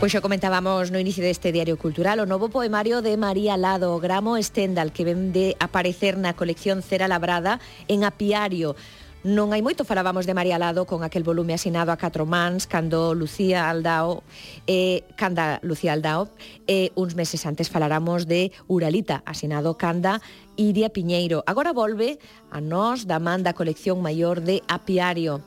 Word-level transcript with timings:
Pois 0.00 0.16
xa 0.16 0.24
comentábamos 0.24 0.88
no 0.88 0.96
inicio 0.96 1.20
deste 1.20 1.52
Diario 1.52 1.76
Cultural 1.76 2.24
o 2.24 2.26
novo 2.26 2.48
poemario 2.48 3.04
de 3.04 3.20
María 3.20 3.60
Lado 3.60 3.92
Gramo 4.00 4.40
Stendhal 4.40 4.96
que 4.96 5.04
ven 5.04 5.28
de 5.28 5.60
aparecer 5.60 6.16
na 6.16 6.32
colección 6.32 6.80
Cera 6.80 7.04
Labrada 7.04 7.60
en 7.84 8.08
Apiario. 8.08 8.80
Non 9.28 9.52
hai 9.52 9.60
moito 9.60 9.84
falábamos 9.84 10.24
de 10.24 10.32
María 10.32 10.56
Lado 10.56 10.88
con 10.88 11.04
aquel 11.04 11.20
volume 11.20 11.52
asinado 11.52 11.92
a 11.92 12.00
catro 12.00 12.24
mans 12.24 12.64
cando 12.64 13.12
Lucía 13.12 13.68
Aldao 13.68 14.24
eh, 14.64 15.04
canda 15.20 15.60
Lucía 15.60 15.92
Aldao 15.92 16.32
eh, 16.64 16.96
uns 16.96 17.12
meses 17.12 17.44
antes 17.44 17.68
faláramos 17.68 18.24
de 18.24 18.56
Uralita 18.72 19.20
asinado 19.28 19.76
canda 19.76 20.24
Iria 20.56 20.88
Piñeiro. 20.88 21.44
Agora 21.44 21.76
volve 21.76 22.16
a 22.48 22.64
nós 22.64 23.04
da 23.04 23.20
man 23.20 23.44
da 23.44 23.52
colección 23.52 24.00
maior 24.00 24.40
de 24.40 24.64
Apiario. 24.64 25.44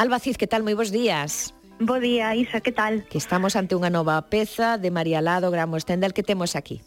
Alba 0.00 0.16
Cid, 0.24 0.40
que 0.40 0.48
tal? 0.48 0.64
Moi 0.64 0.72
bons 0.72 0.88
días. 0.88 1.52
Bo 1.82 1.98
día, 1.98 2.34
Isa, 2.36 2.60
que 2.60 2.72
tal? 2.72 3.04
Que 3.08 3.16
estamos 3.16 3.56
ante 3.56 3.72
unha 3.72 3.88
nova 3.88 4.20
peza 4.28 4.76
de 4.76 4.92
María 4.92 5.24
Lado 5.24 5.48
Gramo 5.48 5.80
Stendhal 5.80 6.12
que 6.12 6.20
temos 6.20 6.52
aquí. 6.52 6.84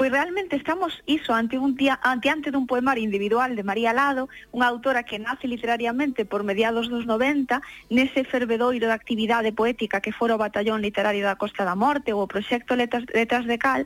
Pois 0.00 0.08
realmente 0.08 0.56
estamos 0.56 1.04
iso 1.04 1.36
ante 1.36 1.60
un 1.60 1.76
día 1.76 2.00
ante 2.00 2.32
ante 2.32 2.48
dun 2.48 2.64
poemario 2.64 3.04
individual 3.04 3.52
de 3.52 3.68
María 3.68 3.92
Lado, 3.92 4.32
unha 4.48 4.64
autora 4.64 5.04
que 5.04 5.20
nace 5.20 5.44
literariamente 5.44 6.24
por 6.24 6.40
mediados 6.40 6.88
dos 6.88 7.04
90 7.04 7.60
nese 7.92 8.24
fervedoiro 8.24 8.88
de 8.88 8.96
actividade 8.96 9.52
poética 9.52 10.00
que 10.00 10.16
fora 10.16 10.40
o 10.40 10.40
Batallón 10.40 10.80
Literario 10.80 11.28
da 11.28 11.36
Costa 11.36 11.68
da 11.68 11.76
Morte 11.76 12.16
ou 12.16 12.24
o 12.24 12.30
Proxecto 12.32 12.80
Letras, 12.80 13.04
Letras 13.12 13.44
de 13.44 13.60
Cal, 13.60 13.84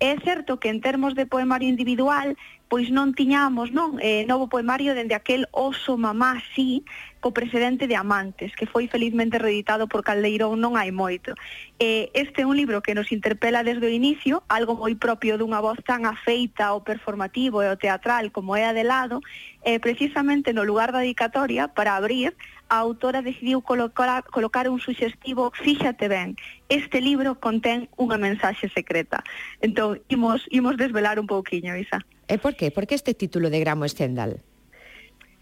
É 0.00 0.18
certo 0.20 0.58
que 0.58 0.68
en 0.68 0.80
termos 0.80 1.14
de 1.14 1.24
poemario 1.26 1.68
individual 1.68 2.36
pois 2.74 2.90
non 2.90 3.14
tiñamos 3.14 3.70
non 3.70 4.02
eh, 4.02 4.26
novo 4.26 4.50
poemario 4.50 4.98
dende 4.98 5.14
aquel 5.14 5.46
Oso 5.54 5.94
Mamá 5.94 6.42
Sí, 6.58 6.82
co 7.22 7.30
precedente 7.30 7.86
de 7.86 7.94
Amantes, 7.94 8.50
que 8.58 8.66
foi 8.66 8.90
felizmente 8.90 9.38
reeditado 9.38 9.86
por 9.86 10.02
Caldeirón 10.02 10.58
non 10.58 10.74
hai 10.74 10.90
moito. 10.90 11.38
Eh, 11.78 12.10
este 12.18 12.42
é 12.42 12.48
un 12.50 12.58
libro 12.58 12.82
que 12.82 12.98
nos 12.98 13.14
interpela 13.14 13.62
desde 13.62 13.86
o 13.86 13.94
inicio, 13.94 14.42
algo 14.50 14.74
moi 14.74 14.98
propio 14.98 15.38
dunha 15.38 15.62
voz 15.62 15.78
tan 15.86 16.02
afeita 16.02 16.74
ao 16.74 16.82
performativo 16.82 17.62
e 17.62 17.70
ao 17.70 17.78
teatral 17.78 18.34
como 18.34 18.58
é 18.58 18.66
a 18.66 18.74
de 18.74 18.82
lado, 18.82 19.22
eh, 19.62 19.78
precisamente 19.78 20.50
no 20.50 20.66
lugar 20.66 20.90
da 20.90 21.06
dedicatoria, 21.06 21.70
para 21.70 21.94
abrir, 21.94 22.34
a 22.66 22.82
autora 22.82 23.22
decidiu 23.22 23.62
colocar, 23.62 24.26
colocar 24.34 24.66
un 24.66 24.82
suxestivo 24.82 25.54
Fíxate 25.54 26.10
ben, 26.10 26.34
este 26.66 26.98
libro 26.98 27.38
contén 27.38 27.86
unha 27.94 28.18
mensaxe 28.18 28.66
secreta. 28.66 29.22
Entón, 29.62 30.02
imos, 30.10 30.42
imos 30.50 30.74
desvelar 30.74 31.22
un 31.22 31.30
pouquiño, 31.30 31.78
Isa. 31.78 32.02
E 32.28 32.38
por 32.38 32.56
qué? 32.56 32.70
Por 32.70 32.86
que 32.86 32.94
este 32.94 33.14
título 33.14 33.50
de 33.50 33.60
Gramo 33.60 33.86
Stendhal? 33.88 34.40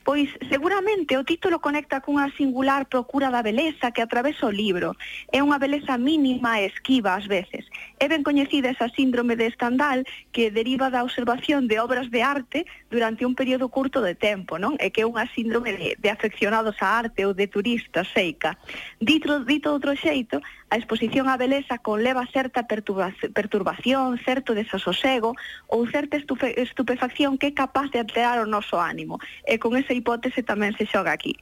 Pois 0.05 0.29
seguramente 0.51 1.15
o 1.17 1.23
título 1.23 1.63
conecta 1.63 2.03
cunha 2.03 2.27
singular 2.35 2.91
procura 2.91 3.31
da 3.31 3.43
beleza 3.43 3.95
que 3.95 4.03
atravesa 4.03 4.51
o 4.51 4.51
libro. 4.51 4.99
É 5.31 5.39
unha 5.39 5.63
beleza 5.63 5.95
mínima 5.95 6.59
e 6.59 6.67
esquiva 6.67 7.15
ás 7.15 7.31
veces, 7.31 7.63
É 8.03 8.11
ben 8.11 8.27
coñecida 8.27 8.75
esa 8.75 8.91
síndrome 8.91 9.39
de 9.39 9.47
escandal 9.47 10.03
que 10.35 10.51
deriva 10.51 10.91
da 10.91 11.07
observación 11.07 11.71
de 11.71 11.79
obras 11.79 12.11
de 12.11 12.27
arte 12.27 12.67
durante 12.91 13.23
un 13.23 13.39
período 13.39 13.71
curto 13.71 14.03
de 14.03 14.19
tempo, 14.19 14.59
non? 14.59 14.75
É 14.83 14.91
que 14.91 15.03
é 15.03 15.07
unha 15.07 15.31
síndrome 15.31 15.71
de, 15.79 15.95
de 15.95 16.09
afeccionados 16.11 16.75
á 16.83 16.99
arte 16.99 17.23
ou 17.23 17.31
de 17.31 17.47
turistas 17.47 18.11
seica. 18.11 18.59
Dito, 18.99 19.47
dito 19.47 19.71
outro 19.71 19.95
xeito, 19.95 20.43
a 20.67 20.75
exposición 20.83 21.31
á 21.31 21.39
beleza 21.39 21.79
conleva 21.79 22.27
certa 22.27 22.67
perturbación, 22.67 24.19
certo 24.19 24.51
desasosego 24.51 25.39
ou 25.71 25.87
certa 25.87 26.19
estupe, 26.19 26.59
estupefacción 26.59 27.39
que 27.39 27.55
é 27.55 27.55
capaz 27.55 27.87
de 27.95 28.03
alterar 28.03 28.43
o 28.43 28.51
noso 28.51 28.83
ánimo. 28.83 29.23
E 29.47 29.63
con 29.63 29.79
esa 29.79 29.95
hipótese 29.95 30.43
tamén 30.43 30.75
se 30.75 30.91
xoga 30.91 31.15
aquí 31.15 31.39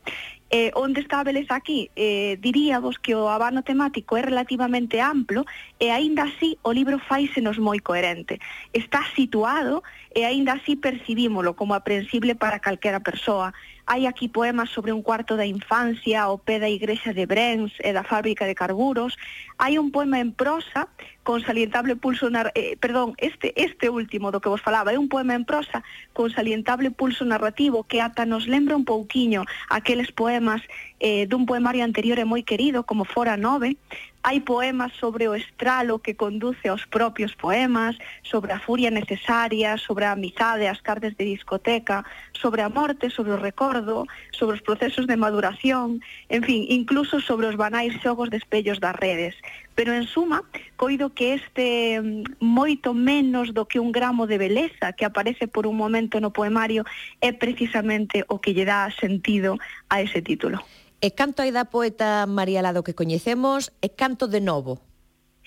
eh, 0.50 0.70
onde 0.74 1.00
estábeles 1.00 1.46
aquí, 1.50 1.90
eh, 1.94 2.36
diríamos 2.40 2.98
que 2.98 3.14
o 3.14 3.28
abano 3.28 3.62
temático 3.62 4.16
é 4.16 4.22
relativamente 4.22 4.98
amplo 4.98 5.46
e 5.78 5.90
aínda 5.90 6.26
así 6.26 6.58
o 6.66 6.74
libro 6.74 6.98
faise 6.98 7.40
nos 7.40 7.58
moi 7.58 7.78
coherente. 7.78 8.42
Está 8.74 9.06
situado 9.14 9.82
e 10.10 10.26
aínda 10.26 10.58
así 10.58 10.74
percibímolo 10.74 11.54
como 11.54 11.74
aprensible 11.74 12.34
para 12.34 12.58
calquera 12.58 13.00
persoa. 13.00 13.54
Hai 13.90 14.06
aquí 14.06 14.30
poemas 14.30 14.70
sobre 14.70 14.94
un 14.94 15.02
cuarto 15.02 15.34
da 15.34 15.46
infancia, 15.46 16.30
o 16.30 16.38
pé 16.38 16.62
da 16.62 16.70
igrexa 16.70 17.10
de 17.10 17.26
Brens 17.26 17.74
e 17.82 17.90
da 17.90 18.06
fábrica 18.06 18.46
de 18.46 18.54
carburos. 18.54 19.18
Hai 19.58 19.78
un 19.82 19.90
poema 19.90 20.22
en 20.22 20.30
prosa 20.30 20.86
con 21.26 21.42
salientable 21.42 21.98
pulso 21.98 22.30
nar... 22.30 22.54
eh, 22.54 22.78
perdón, 22.78 23.14
este 23.18 23.50
este 23.58 23.90
último 23.90 24.30
do 24.30 24.38
que 24.38 24.50
vos 24.50 24.62
falaba, 24.62 24.94
é 24.94 24.98
un 24.98 25.10
poema 25.10 25.34
en 25.34 25.42
prosa 25.42 25.82
con 26.14 26.30
salientable 26.30 26.94
pulso 26.94 27.26
narrativo 27.26 27.82
que 27.82 27.98
ata 27.98 28.26
nos 28.26 28.46
lembra 28.46 28.78
un 28.78 28.86
pouquiño 28.86 29.42
aqueles 29.70 30.14
poemas 30.14 30.62
eh, 31.02 31.26
dun 31.26 31.46
poemario 31.46 31.82
anterior 31.82 32.18
e 32.18 32.26
moi 32.26 32.46
querido 32.46 32.86
como 32.86 33.02
Fora 33.02 33.34
Nove, 33.34 33.74
hai 34.22 34.40
poemas 34.44 34.92
sobre 35.00 35.28
o 35.28 35.34
estralo 35.34 35.98
que 35.98 36.14
conduce 36.14 36.68
aos 36.68 36.84
propios 36.84 37.34
poemas, 37.34 37.96
sobre 38.22 38.52
a 38.52 38.60
furia 38.60 38.90
necesaria, 38.90 39.78
sobre 39.80 40.04
a 40.04 40.12
amizade, 40.12 40.68
as 40.68 40.80
cartas 40.84 41.16
de 41.16 41.24
discoteca, 41.24 42.04
sobre 42.36 42.60
a 42.60 42.68
morte, 42.68 43.08
sobre 43.08 43.32
o 43.32 43.40
recordo, 43.40 44.04
sobre 44.30 44.60
os 44.60 44.62
procesos 44.62 45.06
de 45.06 45.16
maduración, 45.16 46.04
en 46.28 46.42
fin, 46.44 46.68
incluso 46.68 47.20
sobre 47.20 47.48
os 47.48 47.56
banais 47.56 47.96
xogos 48.04 48.28
de 48.28 48.36
espellos 48.36 48.76
das 48.76 48.96
redes. 48.96 49.34
Pero, 49.74 49.96
en 49.96 50.04
suma, 50.04 50.44
coido 50.76 51.16
que 51.16 51.40
este 51.40 51.96
mm, 51.96 52.44
moito 52.44 52.92
menos 52.92 53.56
do 53.56 53.64
que 53.64 53.80
un 53.80 53.88
gramo 53.88 54.28
de 54.28 54.36
beleza 54.36 54.92
que 54.92 55.08
aparece 55.08 55.48
por 55.48 55.64
un 55.64 55.80
momento 55.80 56.20
no 56.20 56.28
poemario 56.28 56.84
é 57.24 57.32
precisamente 57.32 58.28
o 58.28 58.36
que 58.36 58.52
lle 58.52 58.68
dá 58.68 58.92
sentido 58.92 59.56
a 59.88 60.04
ese 60.04 60.20
título. 60.20 60.60
E 61.00 61.16
canto 61.16 61.40
hai 61.40 61.48
da 61.48 61.64
poeta 61.64 62.28
María 62.28 62.60
Lado 62.60 62.84
que 62.84 62.92
coñecemos 62.92 63.72
e 63.80 63.88
canto 63.96 64.28
de 64.28 64.44
novo? 64.44 64.84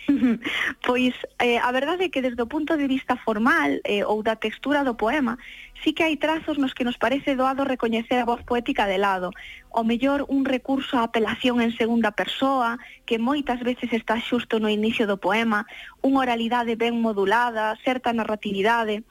pois 0.85 1.13
eh, 1.37 1.61
a 1.61 1.69
verdade 1.71 2.09
é 2.09 2.11
que 2.11 2.25
desde 2.25 2.41
o 2.41 2.49
punto 2.49 2.73
de 2.73 2.89
vista 2.89 3.15
formal 3.15 3.77
eh, 3.85 4.01
ou 4.01 4.25
da 4.25 4.35
textura 4.35 4.81
do 4.81 4.97
poema 4.97 5.37
sí 5.85 5.93
que 5.93 6.01
hai 6.01 6.17
trazos 6.17 6.57
nos 6.57 6.73
que 6.73 6.83
nos 6.83 6.97
parece 6.97 7.37
doado 7.37 7.69
recoñecer 7.69 8.17
a 8.17 8.25
voz 8.25 8.41
poética 8.41 8.89
de 8.89 8.97
lado 8.97 9.29
o 9.69 9.85
mellor 9.85 10.25
un 10.27 10.43
recurso 10.43 10.97
a 10.97 11.05
apelación 11.05 11.61
en 11.61 11.69
segunda 11.77 12.11
persoa 12.11 12.81
que 13.05 13.21
moitas 13.21 13.61
veces 13.61 13.93
está 13.93 14.17
xusto 14.17 14.57
no 14.57 14.73
inicio 14.73 15.05
do 15.05 15.21
poema 15.21 15.69
unha 16.01 16.25
oralidade 16.25 16.73
ben 16.75 16.97
modulada 16.97 17.77
certa 17.85 18.09
narratividade 18.09 19.05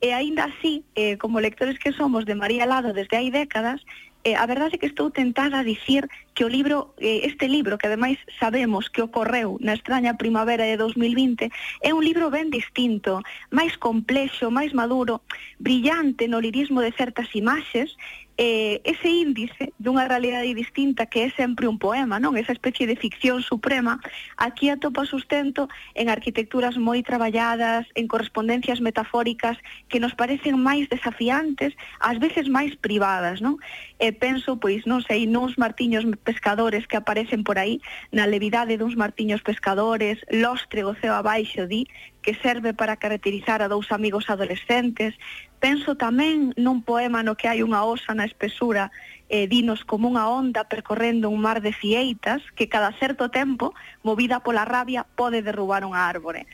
e 0.00 0.14
aínda 0.14 0.46
así, 0.46 0.84
eh, 0.94 1.18
como 1.18 1.40
lectores 1.40 1.78
que 1.78 1.90
somos 1.90 2.24
de 2.24 2.38
María 2.38 2.66
Lado 2.66 2.94
desde 2.94 3.18
hai 3.18 3.34
décadas 3.34 3.82
eh, 4.24 4.34
a 4.34 4.46
verdade 4.46 4.76
é 4.76 4.78
que 4.78 4.90
estou 4.90 5.10
tentada 5.10 5.58
a 5.58 5.66
dicir 5.66 6.08
que 6.34 6.44
o 6.44 6.48
libro, 6.48 6.94
eh, 6.98 7.22
este 7.24 7.46
libro, 7.48 7.78
que 7.78 7.86
ademais 7.86 8.18
sabemos 8.38 8.88
que 8.88 9.02
ocorreu 9.02 9.58
na 9.60 9.74
extraña 9.74 10.18
primavera 10.18 10.64
de 10.64 10.76
2020, 10.76 11.50
é 11.82 11.90
un 11.94 12.02
libro 12.02 12.30
ben 12.30 12.50
distinto, 12.50 13.22
máis 13.50 13.78
complexo, 13.78 14.50
máis 14.50 14.74
maduro, 14.74 15.22
brillante 15.58 16.26
no 16.26 16.42
lirismo 16.42 16.82
de 16.82 16.92
certas 16.92 17.30
imaxes, 17.34 17.96
eh, 18.38 18.80
ese 18.86 19.10
índice 19.10 19.74
dunha 19.82 20.06
realidade 20.06 20.54
distinta 20.54 21.10
que 21.10 21.26
é 21.26 21.30
sempre 21.34 21.66
un 21.66 21.74
poema, 21.74 22.22
non? 22.22 22.38
Esa 22.38 22.54
especie 22.54 22.86
de 22.86 22.94
ficción 22.94 23.42
suprema, 23.42 23.98
aquí 24.38 24.70
atopa 24.70 25.02
sustento 25.02 25.66
en 25.98 26.06
arquitecturas 26.06 26.78
moi 26.78 27.02
traballadas, 27.02 27.90
en 27.98 28.06
correspondencias 28.06 28.78
metafóricas 28.78 29.58
que 29.90 29.98
nos 29.98 30.14
parecen 30.14 30.54
máis 30.54 30.86
desafiantes, 30.86 31.74
ás 31.98 32.22
veces 32.22 32.46
máis 32.46 32.78
privadas, 32.78 33.42
non? 33.42 33.58
E 33.98 34.14
penso, 34.14 34.54
pois, 34.62 34.86
non 34.86 35.02
sei, 35.02 35.26
nuns 35.26 35.58
martiños 35.58 36.06
pescadores 36.22 36.86
que 36.86 36.94
aparecen 36.94 37.42
por 37.42 37.58
aí, 37.58 37.82
na 38.14 38.30
levidade 38.30 38.78
duns 38.78 38.94
martiños 38.94 39.42
pescadores, 39.42 40.22
lostre 40.30 40.86
o 40.86 40.94
ceo 40.94 41.18
abaixo, 41.18 41.66
di, 41.66 41.90
que 42.28 42.34
serve 42.34 42.74
para 42.74 42.96
caracterizar 42.96 43.62
a 43.62 43.72
dous 43.72 43.90
amigos 43.90 44.28
adolescentes. 44.28 45.16
Penso 45.64 45.96
tamén 45.96 46.52
nun 46.60 46.84
poema 46.84 47.24
no 47.24 47.40
que 47.40 47.48
hai 47.48 47.64
unha 47.64 47.88
osa 47.88 48.12
na 48.12 48.28
espesura 48.28 48.92
eh, 49.32 49.48
dinos 49.48 49.80
como 49.88 50.12
unha 50.12 50.28
onda 50.28 50.68
percorrendo 50.68 51.32
un 51.32 51.40
mar 51.40 51.64
de 51.64 51.72
fieitas 51.72 52.44
que 52.52 52.68
cada 52.68 52.92
certo 53.00 53.32
tempo, 53.32 53.72
movida 54.04 54.44
pola 54.44 54.68
rabia, 54.68 55.08
pode 55.08 55.40
derrubar 55.40 55.88
unha 55.88 56.04
árbore. 56.04 56.44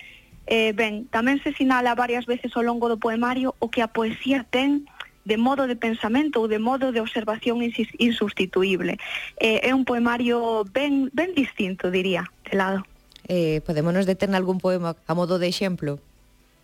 Eh, 0.46 0.70
ben, 0.78 1.10
tamén 1.10 1.42
se 1.42 1.50
sinala 1.50 1.98
varias 1.98 2.22
veces 2.22 2.54
ao 2.54 2.62
longo 2.62 2.86
do 2.86 3.02
poemario 3.02 3.58
o 3.58 3.66
que 3.66 3.82
a 3.82 3.90
poesía 3.90 4.46
ten 4.46 4.86
de 5.26 5.34
modo 5.34 5.66
de 5.66 5.74
pensamento 5.74 6.38
ou 6.38 6.46
de 6.46 6.62
modo 6.62 6.94
de 6.94 7.02
observación 7.02 7.66
insustituible. 7.66 8.94
Eh, 9.42 9.58
é 9.66 9.74
un 9.74 9.82
poemario 9.82 10.62
ben, 10.70 11.10
ben 11.10 11.34
distinto, 11.34 11.90
diría, 11.90 12.30
de 12.46 12.54
lado 12.54 12.93
eh, 13.28 13.60
podémonos 13.64 14.06
deter 14.06 14.32
algún 14.34 14.60
poema 14.60 14.96
a 15.06 15.14
modo 15.14 15.38
de 15.38 15.48
exemplo? 15.48 16.00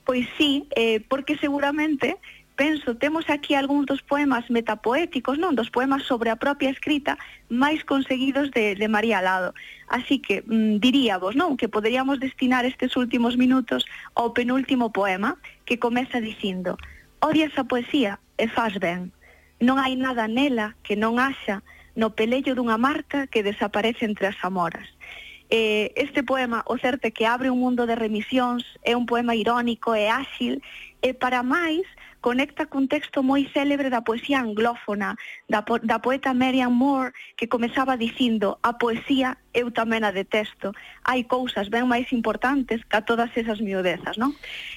Pois 0.04 0.26
sí, 0.36 0.66
eh, 0.74 1.00
porque 1.08 1.36
seguramente 1.36 2.16
penso, 2.60 2.94
temos 2.94 3.30
aquí 3.30 3.54
algúns 3.54 3.86
dos 3.86 4.02
poemas 4.02 4.50
metapoéticos, 4.52 5.40
non, 5.40 5.56
dos 5.56 5.72
poemas 5.72 6.04
sobre 6.04 6.28
a 6.28 6.36
propia 6.36 6.68
escrita 6.68 7.16
máis 7.48 7.80
conseguidos 7.88 8.52
de, 8.52 8.76
de 8.76 8.84
María 8.84 9.24
Lado. 9.24 9.56
Así 9.88 10.20
que 10.20 10.44
mm, 10.44 10.76
diríamos, 10.76 11.40
non, 11.40 11.56
que 11.56 11.72
poderíamos 11.72 12.20
destinar 12.20 12.68
estes 12.68 13.00
últimos 13.00 13.40
minutos 13.40 13.88
ao 14.12 14.36
penúltimo 14.36 14.92
poema 14.92 15.40
que 15.64 15.80
comeza 15.80 16.20
dicindo 16.20 16.76
Odias 17.24 17.56
a 17.56 17.64
poesía 17.64 18.20
e 18.36 18.44
faz 18.44 18.76
ben. 18.76 19.08
Non 19.56 19.80
hai 19.80 19.96
nada 19.96 20.28
nela 20.28 20.76
que 20.84 21.00
non 21.00 21.16
haxa 21.16 21.64
no 21.96 22.12
pelello 22.12 22.52
dunha 22.52 22.76
marca 22.76 23.24
que 23.24 23.40
desaparece 23.40 24.04
entre 24.04 24.28
as 24.28 24.36
amoras. 24.44 24.84
Eh, 25.50 25.92
este 25.96 26.22
poema, 26.22 26.62
O 26.66 26.78
certe 26.78 27.10
que 27.10 27.26
abre 27.26 27.50
un 27.50 27.58
mundo 27.58 27.86
de 27.86 27.96
remisións, 27.96 28.62
é 28.86 28.94
un 28.94 29.04
poema 29.04 29.34
irónico 29.34 29.94
e 29.98 30.06
áxil 30.06 30.62
e 31.02 31.14
para 31.14 31.42
máis 31.42 31.84
conecta 32.20 32.68
cun 32.68 32.86
texto 32.86 33.24
moi 33.24 33.48
célebre 33.56 33.88
da 33.88 34.04
poesía 34.04 34.44
anglófona, 34.44 35.16
da, 35.48 35.64
po 35.64 35.80
da 35.80 36.04
poeta 36.04 36.36
Marian 36.36 36.72
Moore, 36.72 37.16
que 37.36 37.48
comezaba 37.48 37.96
dicindo 37.96 38.60
a 38.62 38.76
poesía 38.76 39.40
eu 39.50 39.72
tamén 39.74 40.06
a 40.06 40.14
detesto, 40.14 40.70
hai 41.02 41.26
cousas 41.26 41.72
ben 41.72 41.88
máis 41.88 42.12
importantes 42.14 42.84
ca 42.86 43.02
todas 43.02 43.32
esas 43.34 43.58
miudezas, 43.58 44.14
non? 44.20 44.36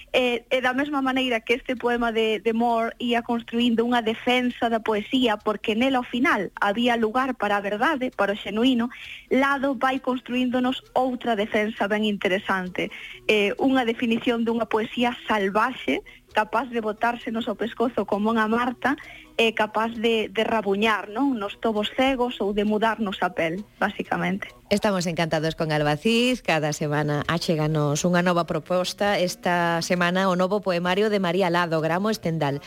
E, 0.10 0.48
e 0.50 0.58
da 0.64 0.74
mesma 0.74 1.04
maneira 1.04 1.44
que 1.44 1.54
este 1.54 1.76
poema 1.76 2.10
de, 2.10 2.40
de 2.40 2.54
Moore 2.56 2.96
ia 2.98 3.22
construindo 3.22 3.86
unha 3.86 4.02
defensa 4.02 4.72
da 4.72 4.82
poesía 4.82 5.38
porque 5.38 5.76
nela 5.78 6.02
ao 6.02 6.08
final 6.08 6.50
había 6.58 6.98
lugar 6.98 7.36
para 7.38 7.60
a 7.60 7.66
verdade, 7.66 8.10
para 8.16 8.34
o 8.34 8.40
xenuíno, 8.40 8.90
Lado 9.30 9.76
vai 9.76 10.00
construíndonos 10.00 10.82
outra 10.96 11.36
defensa 11.36 11.86
ben 11.92 12.08
interesante, 12.08 12.90
eh, 13.28 13.54
unha 13.60 13.86
definición 13.86 14.48
dunha 14.48 14.66
poesía 14.66 15.14
salvaxe 15.28 16.02
capaz 16.34 16.70
de 16.70 16.82
botarse 16.82 17.30
no 17.30 17.46
seu 17.46 17.54
pescozo 17.54 18.04
como 18.10 18.34
unha 18.34 18.50
marta 18.50 18.98
e 19.38 19.54
capaz 19.54 19.94
de, 19.98 20.30
de 20.30 20.44
rabuñar 20.44 21.10
non? 21.10 21.38
nos 21.38 21.62
tobos 21.62 21.94
cegos 21.94 22.42
ou 22.42 22.52
de 22.52 22.66
mudarnos 22.66 23.22
a 23.22 23.34
pel, 23.34 23.62
basicamente. 23.78 24.50
Estamos 24.74 25.06
encantados 25.06 25.54
con 25.54 25.70
Albacís, 25.70 26.42
cada 26.42 26.74
semana 26.74 27.22
acheganos 27.30 28.02
unha 28.04 28.26
nova 28.26 28.50
proposta, 28.50 29.22
esta 29.22 29.80
semana 29.86 30.28
o 30.30 30.36
novo 30.36 30.62
poemario 30.66 31.14
de 31.14 31.22
María 31.22 31.54
Lado, 31.54 31.82
Gramo 31.82 32.10
Estendal. 32.10 32.60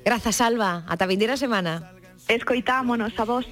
Grazas, 0.00 0.40
Alba, 0.40 0.88
ata 0.88 1.04
vindeira 1.04 1.36
semana. 1.36 1.92
Escoitámonos 2.28 3.12
a 3.20 3.24
vos. 3.28 3.44